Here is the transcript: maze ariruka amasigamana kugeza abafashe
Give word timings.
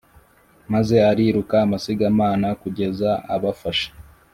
maze 0.73 0.95
ariruka 1.11 1.55
amasigamana 1.65 2.47
kugeza 2.61 3.09
abafashe 3.35 3.89